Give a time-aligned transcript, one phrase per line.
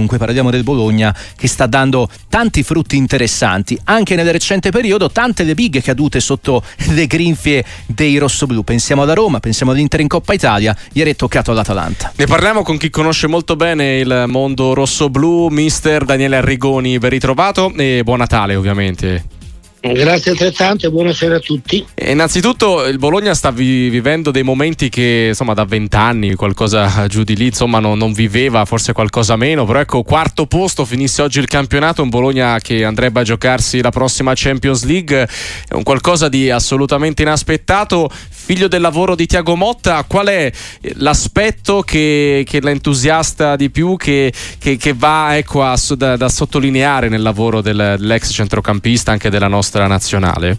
[0.00, 5.44] dunque parliamo del Bologna che sta dando tanti frutti interessanti, anche nel recente periodo tante
[5.44, 8.64] le big cadute sotto le grinfie dei rossoblù.
[8.64, 12.12] Pensiamo alla Roma, pensiamo all'Inter in Coppa Italia, ieri è toccato all'Atalanta.
[12.16, 17.72] Ne parliamo con chi conosce molto bene il mondo rossoblù, mister Daniele Arrigoni, ben ritrovato
[17.76, 19.38] e buon Natale ovviamente.
[19.82, 21.86] Grazie altrettanto e buonasera a tutti.
[21.94, 27.22] E innanzitutto il Bologna sta vi- vivendo dei momenti che insomma da vent'anni qualcosa giù
[27.22, 31.38] di lì insomma non, non, viveva, forse qualcosa meno, però ecco quarto posto, finisse oggi
[31.38, 35.26] il campionato, un Bologna che andrebbe a giocarsi la prossima Champions League,
[35.68, 38.10] è un qualcosa di assolutamente inaspettato,
[38.50, 40.50] figlio del lavoro di Tiago Motta, qual è
[40.94, 47.08] l'aspetto che, che l'entusiasta di più, che, che, che va ecco, a, da, da, sottolineare
[47.08, 50.58] nel lavoro del, dell'ex centrocampista anche della nostra nazionale?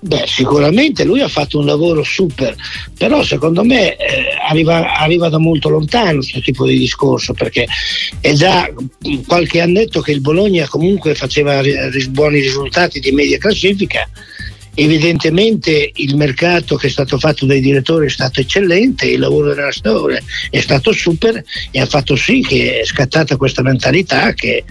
[0.00, 2.56] Beh, sicuramente lui ha fatto un lavoro super,
[2.96, 7.66] però secondo me eh, arriva, arriva, da molto lontano questo tipo di discorso, perché
[8.18, 8.66] è già
[9.26, 11.60] qualche annetto che il Bologna comunque faceva
[12.08, 14.08] buoni risultati di media classifica.
[14.78, 20.22] Evidentemente il mercato che è stato fatto dai direttori è stato eccellente, il lavoro dell'allenatore
[20.50, 24.64] è stato super e ha fatto sì che è scattata questa mentalità che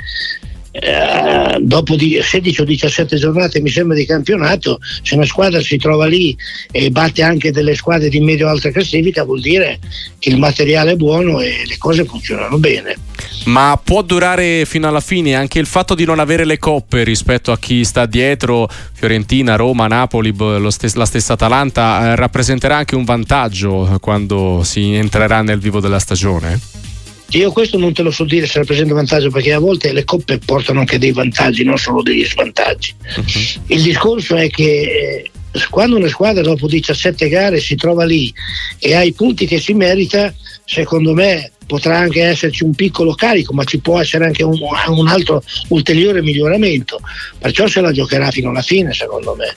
[0.78, 6.06] eh, dopo 16 o 17 giornate mi sembra di campionato, se una squadra si trova
[6.06, 6.36] lì
[6.72, 9.80] e batte anche delle squadre di medio-alta classifica vuol dire
[10.20, 12.98] che il materiale è buono e le cose funzionano bene.
[13.46, 17.52] Ma può durare fino alla fine anche il fatto di non avere le coppe rispetto
[17.52, 20.34] a chi sta dietro, Fiorentina, Roma, Napoli,
[20.70, 26.00] stes- la stessa Atalanta, eh, rappresenterà anche un vantaggio quando si entrerà nel vivo della
[26.00, 26.85] stagione?
[27.32, 30.04] Io questo non te lo so dire se rappresenta un vantaggio perché a volte le
[30.04, 32.94] coppe portano anche dei vantaggi, non solo degli svantaggi.
[33.16, 33.24] Uh-huh.
[33.68, 38.34] Il discorso è che eh, quando una squadra dopo 17 gare si trova lì
[38.80, 40.34] e ha i punti che si merita,
[40.66, 45.08] secondo me potrà anche esserci un piccolo carico, ma ci può essere anche un, un,
[45.08, 47.00] altro ulteriore miglioramento.
[47.40, 49.56] Perciò se la giocherà fino alla fine, secondo me.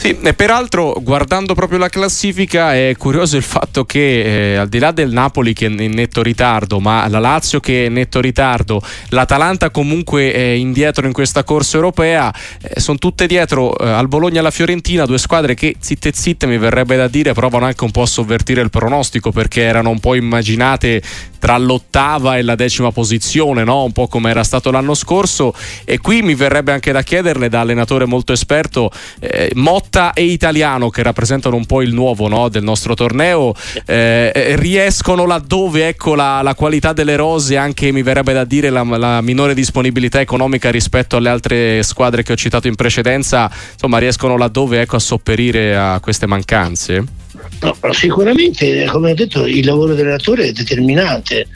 [0.00, 4.78] Sì, e peraltro guardando proprio la classifica è curioso il fatto che eh, al di
[4.78, 8.18] là del Napoli che è in netto ritardo, ma la Lazio che è in netto
[8.18, 12.32] ritardo, l'Atalanta comunque è indietro in questa corsa europea,
[12.62, 16.46] eh, sono tutte dietro eh, al Bologna e alla Fiorentina, due squadre che zitte zitte
[16.46, 20.00] mi verrebbe da dire provano anche un po' a sovvertire il pronostico perché erano un
[20.00, 21.02] po' immaginate
[21.38, 23.84] tra l'ottava e la decima posizione, no?
[23.84, 25.54] un po' come era stato l'anno scorso.
[25.84, 28.90] E qui mi verrebbe anche da chiederle, da allenatore molto esperto,
[29.20, 32.48] eh, Motta e Italiano, che rappresentano un po' il nuovo no?
[32.48, 33.54] del nostro torneo,
[33.86, 38.70] eh, eh, riescono laddove ecco, la, la, qualità delle rose, anche mi verrebbe da dire
[38.70, 43.98] la, la, minore disponibilità economica rispetto alle altre squadre che ho citato in precedenza, insomma,
[43.98, 47.19] riescono laddove ecco, a sopperire a queste mancanze?
[47.60, 51.46] No, sicuramente, come ho detto, il lavoro dell'allenatore è determinante,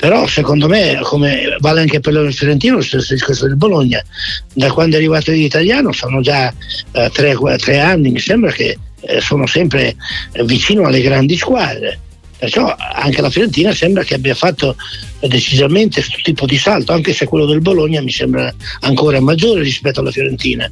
[0.00, 4.02] però secondo me, come vale anche per il Fiorentino, lo stesso discorso del Bologna,
[4.54, 6.52] da quando è arrivato l'italiano sono già
[6.92, 9.96] eh, tre, tre, anni, mi sembra che eh, sono sempre
[10.44, 11.98] vicino alle grandi squadre.
[12.38, 14.74] Perciò anche la Fiorentina sembra che abbia fatto
[15.20, 20.00] decisamente questo tipo di salto, anche se quello del Bologna mi sembra ancora maggiore rispetto
[20.00, 20.70] alla Fiorentina.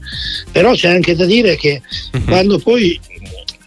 [0.50, 1.82] Però c'è anche da dire che
[2.12, 2.25] uh-huh.
[2.25, 2.98] quando poi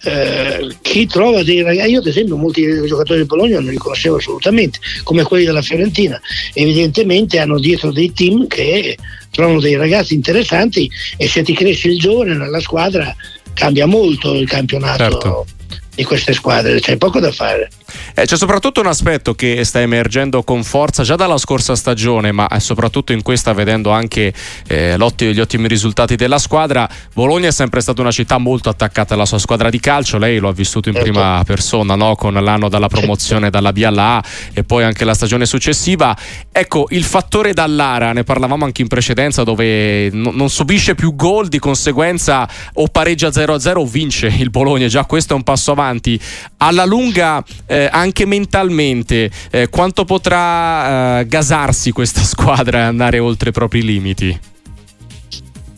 [0.03, 4.17] eh, chi trova dei ragazzi, io ad esempio molti giocatori del Bologna non li conoscevo
[4.17, 6.19] assolutamente, come quelli della Fiorentina,
[6.53, 8.97] evidentemente hanno dietro dei team che
[9.29, 13.15] trovano dei ragazzi interessanti e se ti cresce il giovane nella squadra
[13.53, 14.97] cambia molto il campionato.
[14.97, 15.45] Certo
[15.93, 17.69] di queste squadre, c'è poco da fare.
[18.13, 22.47] Eh, c'è soprattutto un aspetto che sta emergendo con forza già dalla scorsa stagione, ma
[22.59, 24.33] soprattutto in questa vedendo anche
[24.67, 26.89] eh, gli ottimi risultati della squadra.
[27.13, 30.49] Bologna è sempre stata una città molto attaccata alla sua squadra di calcio, lei lo
[30.49, 31.09] ha vissuto in certo.
[31.09, 32.15] prima persona, no?
[32.15, 34.23] con l'anno dalla promozione dalla B alla A
[34.53, 36.15] e poi anche la stagione successiva.
[36.51, 41.47] Ecco, il fattore Dallara, ne parlavamo anche in precedenza, dove n- non subisce più gol,
[41.47, 45.79] di conseguenza o pareggia 0-0 o vince il Bologna, già questo è un passo avanti
[45.81, 46.19] avanti,
[46.57, 53.49] alla lunga eh, anche mentalmente, eh, quanto potrà eh, gasarsi questa squadra e andare oltre
[53.49, 54.39] i propri limiti?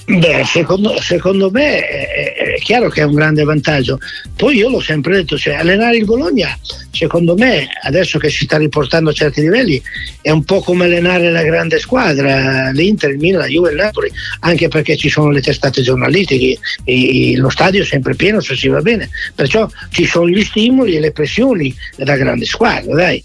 [0.05, 1.81] Beh, secondo, secondo me
[2.63, 3.99] chiaro che è un grande vantaggio.
[4.35, 6.57] Poi io l'ho sempre detto, cioè, allenare il Bologna,
[6.91, 9.81] secondo me, adesso che si sta riportando a certi livelli,
[10.21, 14.11] è un po' come allenare la grande squadra, l'Inter, il Milan, la Juve il Napoli,
[14.39, 16.57] anche perché ci sono le testate giornalistiche,
[17.35, 20.99] lo stadio è sempre pieno se si va bene, perciò ci sono gli stimoli e
[20.99, 23.23] le pressioni da grande squadra, dai.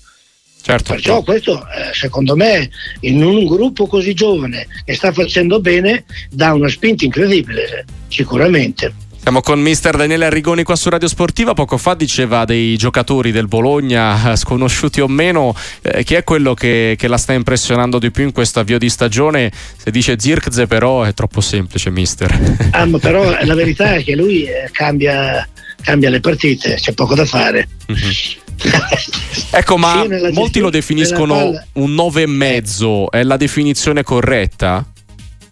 [0.61, 0.93] Certo.
[0.93, 2.69] Perciò questo eh, secondo me
[3.01, 8.93] in un gruppo così giovane che sta facendo bene dà una spinta incredibile, sicuramente.
[9.29, 11.53] Siamo con mister Daniele Arrigoni qua su Radio Sportiva.
[11.53, 16.95] Poco fa diceva dei giocatori del Bologna, sconosciuti o meno, eh, chi è quello che,
[16.97, 19.53] che, la sta impressionando di più in questo avvio di stagione?
[19.77, 22.57] Se dice Zirkze, però è troppo semplice, mister.
[22.71, 25.47] Ah, ma però la verità è che lui eh, cambia,
[25.83, 27.69] cambia le partite, c'è poco da fare.
[27.93, 29.51] Mm-hmm.
[29.51, 33.11] ecco, ma molti lo definiscono un 9,5.
[33.11, 34.87] È la definizione corretta?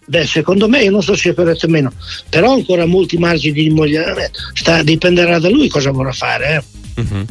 [0.09, 1.91] Beh, secondo me, io non so se è corretto o meno,
[2.29, 4.39] però ancora molti margini di miglioramento.
[4.83, 6.63] dipenderà da lui cosa vorrà fare.
[6.95, 7.01] Eh.
[7.01, 7.25] Uh-huh.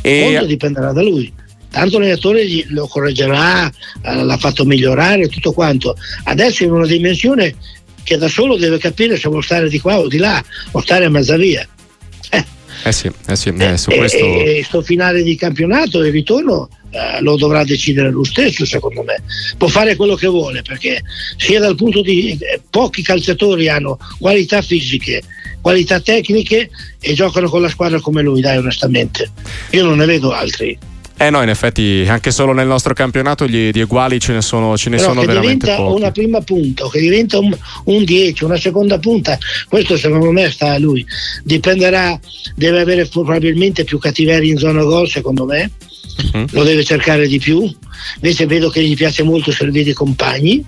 [0.00, 0.22] E...
[0.24, 1.32] Molto dipenderà da lui.
[1.70, 3.70] Tanto l'allenatore lo correggerà,
[4.02, 5.96] eh, l'ha fatto migliorare, tutto quanto.
[6.24, 7.54] Adesso è in una dimensione
[8.02, 11.04] che da solo deve capire se vuole stare di qua o di là, o stare
[11.04, 11.66] a mezza via.
[12.30, 12.44] Eh,
[12.84, 14.16] eh sì, eh sì eh, su questo...
[14.16, 19.02] E, e sto finale di campionato e ritorno eh, lo dovrà decidere lui stesso secondo
[19.02, 19.22] me
[19.58, 21.02] può fare quello che vuole perché
[21.36, 25.22] sia dal punto di eh, pochi calciatori hanno qualità fisiche
[25.60, 26.70] qualità tecniche
[27.00, 29.30] e giocano con la squadra come lui dai onestamente
[29.70, 30.78] io non ne vedo altri
[31.18, 34.76] eh no, in effetti anche solo nel nostro campionato gli, di uguali ce ne sono,
[34.76, 36.00] ce ne sono veramente diventa pochi.
[36.02, 40.72] una prima punta, che diventa un, un 10, una seconda punta, questo secondo me sta
[40.72, 41.06] a lui.
[41.42, 42.20] Dipenderà,
[42.54, 45.70] deve avere probabilmente più cattiveria in zona gol secondo me,
[46.16, 46.46] uh-huh.
[46.50, 47.62] lo deve cercare di più.
[48.16, 50.64] Invece vedo che gli piace molto servire i compagni.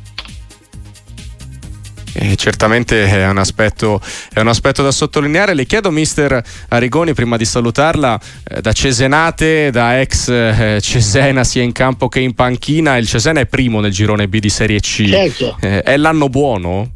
[2.20, 4.00] Eh, certamente è un, aspetto,
[4.32, 5.54] è un, aspetto, da sottolineare.
[5.54, 11.62] Le chiedo, mister Arigoni, prima di salutarla, eh, da Cesenate, da ex eh, Cesena sia
[11.62, 15.08] in campo che in panchina, il Cesena è primo nel girone B di Serie C.
[15.08, 15.58] Certo.
[15.60, 16.90] Eh, è l'anno buono?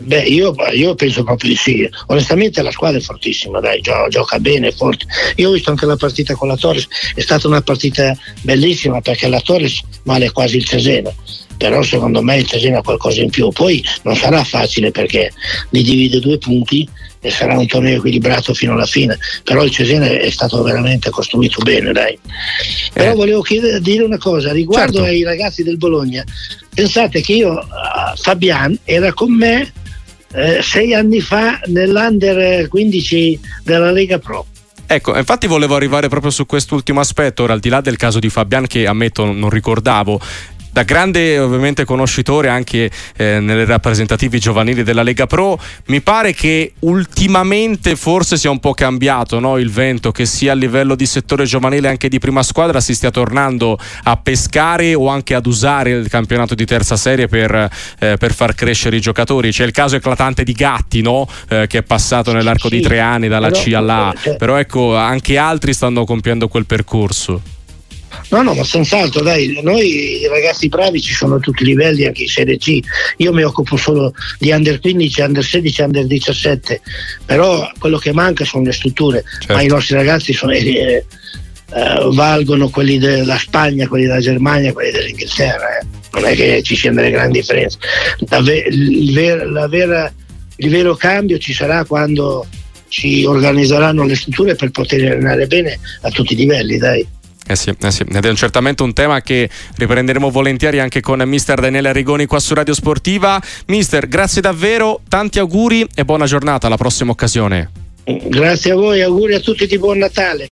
[0.00, 1.88] Beh, io, io, penso proprio di sì.
[2.06, 5.06] Onestamente la squadra è fortissima, dai, gio, gioca bene, è forte.
[5.36, 9.28] Io ho visto anche la partita con la Torres, è stata una partita bellissima perché
[9.28, 11.12] la Torres vale quasi il Cesena.
[11.56, 13.50] Però secondo me il Cesena ha qualcosa in più.
[13.50, 15.30] Poi non sarà facile perché
[15.70, 16.88] li divide due punti
[17.20, 19.18] e sarà un torneo equilibrato fino alla fine.
[19.44, 22.18] Però il Cesena è stato veramente costruito bene, dai.
[22.94, 23.14] Però eh.
[23.14, 25.10] volevo chiedere, dire una cosa riguardo certo.
[25.10, 26.24] ai ragazzi del Bologna.
[26.74, 29.70] Pensate che io, uh, Fabian, era con me
[30.32, 34.46] eh, sei anni fa nell'Under 15 della Lega Pro.
[34.86, 38.28] Ecco, infatti volevo arrivare proprio su quest'ultimo aspetto, ora al di là del caso di
[38.28, 40.20] Fabian che ammetto non ricordavo,
[40.72, 46.72] da grande ovviamente conoscitore anche eh, nelle rappresentativi giovanili della Lega Pro, mi pare che
[46.80, 49.58] ultimamente forse sia un po' cambiato no?
[49.58, 53.10] il vento, che sia a livello di settore giovanile anche di prima squadra si stia
[53.10, 57.68] tornando a pescare o anche ad usare il campionato di terza serie per,
[57.98, 59.50] eh, per far crescere i giocatori.
[59.50, 61.26] C'è il caso eclatante di Gatti no?
[61.48, 64.36] eh, che è passato nell'arco sì, di tre anni dalla però, C alla A, eh,
[64.36, 67.58] però ecco anche altri stanno compiendo quel percorso.
[68.28, 72.22] No, no, ma senz'altro, dai, noi ragazzi bravi ci sono a tutti i livelli, anche
[72.22, 72.78] in Serie C.
[73.16, 76.80] Io mi occupo solo di under 15, under 16, under 17,
[77.24, 79.54] però quello che manca sono le strutture, certo.
[79.54, 81.04] ma i nostri ragazzi sono, eh, eh,
[82.12, 85.78] valgono quelli della Spagna, quelli della Germania, quelli dell'Inghilterra.
[85.78, 85.86] Eh.
[86.12, 87.78] Non è che ci siano delle grandi differenze.
[88.28, 90.12] La ve- il, ver- vera,
[90.56, 92.46] il vero cambio ci sarà quando
[92.88, 97.06] ci organizzeranno le strutture per poter allenare bene a tutti i livelli, dai.
[97.50, 101.58] Eh sì, eh sì, ed è certamente un tema che riprenderemo volentieri anche con mister
[101.58, 103.42] Daniele Arrigoni qua su Radio Sportiva.
[103.66, 107.68] Mister, grazie davvero, tanti auguri e buona giornata, alla prossima occasione.
[108.04, 110.48] Grazie a voi, auguri a tutti di buon Natale.